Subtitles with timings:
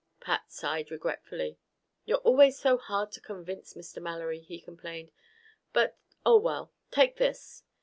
[0.19, 1.59] Pat sighed regretfully.
[2.05, 4.01] "You're always so hard to convince, Mr.
[4.01, 5.11] Mallory," he complained.
[5.73, 6.71] "But oh, well!
[6.89, 7.61] Take this."